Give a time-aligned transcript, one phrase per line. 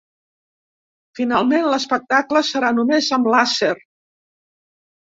[1.19, 3.73] Finalment l’espectacle serà només amb làser.